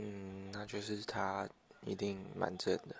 [0.00, 1.48] 嗯那就是他
[1.84, 2.96] 一定蛮正的。